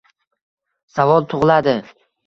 Savol 0.95 1.31
tug‘iladi. 1.35 1.81